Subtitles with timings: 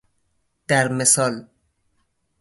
[0.67, 1.47] در مثال